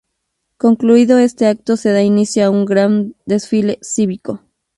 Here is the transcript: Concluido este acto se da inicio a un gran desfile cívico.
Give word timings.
Concluido 0.57 1.19
este 1.19 1.45
acto 1.45 1.77
se 1.77 1.89
da 1.95 2.01
inicio 2.01 2.41
a 2.43 2.49
un 2.49 2.65
gran 2.65 3.13
desfile 3.27 3.77
cívico. 3.83 4.41